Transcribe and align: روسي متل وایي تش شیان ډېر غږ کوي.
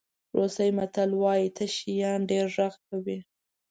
روسي 0.37 0.67
متل 0.77 1.09
وایي 1.21 1.49
تش 1.57 1.71
شیان 1.79 2.19
ډېر 2.29 2.45
غږ 2.55 2.73
کوي. 2.87 3.17